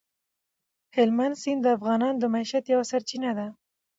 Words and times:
هلمند 0.95 1.35
سیند 1.41 1.61
د 1.63 1.67
افغانانو 1.77 2.19
د 2.21 2.25
معیشت 2.33 2.63
یوه 2.73 2.85
سرچینه 2.91 3.31
ده. 3.37 3.47